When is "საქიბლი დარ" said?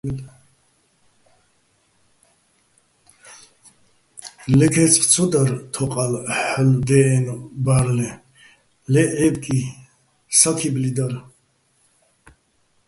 10.39-11.13